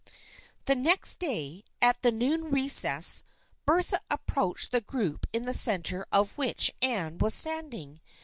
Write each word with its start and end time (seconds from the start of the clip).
The 0.65 0.73
next 0.73 1.19
day, 1.19 1.63
at 1.79 2.01
the 2.01 2.11
noon 2.11 2.45
recess, 2.45 3.23
Bertha 3.67 3.99
ap 4.09 4.25
proached 4.25 4.71
the 4.71 4.81
group 4.81 5.27
in 5.31 5.43
the 5.43 5.53
centre 5.53 6.07
of 6.11 6.39
which 6.39 6.71
Anne 6.81 7.19
was 7.19 7.35
standing. 7.35 8.01